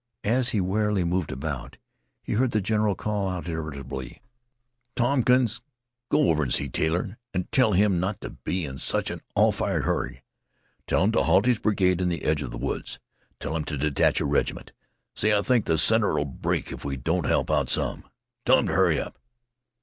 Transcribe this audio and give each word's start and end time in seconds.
As 0.23 0.49
he 0.49 0.59
warily 0.59 1.03
moved 1.03 1.31
about, 1.31 1.77
he 2.23 2.33
heard 2.33 2.53
the 2.53 2.59
general 2.59 2.95
call 2.95 3.29
out 3.29 3.47
irritably: 3.47 4.19
"Tompkins, 4.95 5.61
go 6.09 6.31
over 6.31 6.41
an' 6.41 6.49
see 6.49 6.69
Taylor, 6.69 7.19
an' 7.35 7.47
tell 7.51 7.73
him 7.73 7.99
not 7.99 8.19
t' 8.19 8.29
be 8.43 8.65
in 8.65 8.79
such 8.79 9.11
an 9.11 9.21
all 9.35 9.51
fired 9.51 9.83
hurry; 9.83 10.23
tell 10.87 11.03
him 11.03 11.11
t' 11.11 11.21
halt 11.21 11.45
his 11.45 11.59
brigade 11.59 12.01
in 12.01 12.09
th' 12.09 12.23
edge 12.23 12.41
of 12.41 12.49
th' 12.49 12.59
woods; 12.59 12.97
tell 13.39 13.55
him 13.55 13.63
t' 13.63 13.77
detach 13.77 14.19
a 14.19 14.25
reg'ment 14.25 14.71
say 15.15 15.37
I 15.37 15.43
think 15.43 15.67
th' 15.67 15.77
center 15.77 16.15
'll 16.17 16.25
break 16.25 16.71
if 16.71 16.83
we 16.83 16.97
don't 16.97 17.27
help 17.27 17.51
it 17.51 17.53
out 17.53 17.69
some; 17.69 18.05
tell 18.43 18.57
him 18.57 18.69
t' 18.69 18.73
hurry 18.73 18.99
up." 18.99 19.19